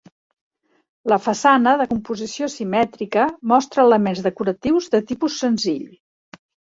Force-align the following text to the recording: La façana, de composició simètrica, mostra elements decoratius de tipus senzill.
La 1.11 1.17
façana, 1.25 1.73
de 1.81 1.85
composició 1.91 2.47
simètrica, 2.53 3.25
mostra 3.51 3.85
elements 3.91 4.23
decoratius 4.29 4.89
de 4.97 5.03
tipus 5.13 5.37
senzill. 5.43 5.85